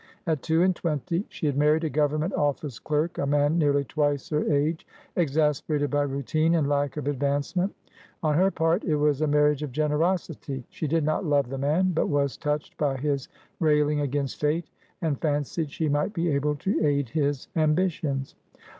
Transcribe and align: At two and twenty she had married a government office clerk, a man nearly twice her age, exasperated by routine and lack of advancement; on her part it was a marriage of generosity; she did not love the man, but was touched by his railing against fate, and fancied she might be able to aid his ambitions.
At 0.25 0.41
two 0.41 0.63
and 0.63 0.75
twenty 0.75 1.25
she 1.29 1.45
had 1.45 1.55
married 1.55 1.83
a 1.83 1.89
government 1.91 2.33
office 2.33 2.79
clerk, 2.79 3.19
a 3.19 3.25
man 3.27 3.59
nearly 3.59 3.83
twice 3.83 4.29
her 4.29 4.43
age, 4.51 4.87
exasperated 5.15 5.91
by 5.91 6.01
routine 6.01 6.55
and 6.55 6.67
lack 6.67 6.97
of 6.97 7.05
advancement; 7.07 7.75
on 8.23 8.33
her 8.35 8.49
part 8.49 8.83
it 8.83 8.95
was 8.95 9.21
a 9.21 9.27
marriage 9.27 9.61
of 9.61 9.71
generosity; 9.71 10.63
she 10.71 10.87
did 10.87 11.03
not 11.03 11.23
love 11.23 11.49
the 11.51 11.57
man, 11.59 11.91
but 11.91 12.07
was 12.07 12.35
touched 12.35 12.75
by 12.79 12.97
his 12.97 13.29
railing 13.59 13.99
against 13.99 14.39
fate, 14.39 14.65
and 15.03 15.21
fancied 15.21 15.71
she 15.71 15.87
might 15.87 16.13
be 16.13 16.29
able 16.31 16.55
to 16.55 16.83
aid 16.83 17.09
his 17.09 17.47
ambitions. 17.55 18.33